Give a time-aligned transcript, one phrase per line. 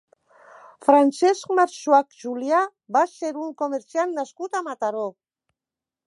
[0.85, 2.61] Francesc Marxuach Julià
[2.97, 5.05] va ser un comerciant nascut a Mataró.